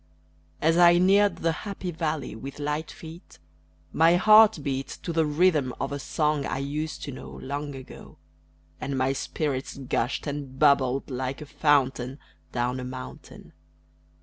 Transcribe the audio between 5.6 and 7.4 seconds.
of a song I used to know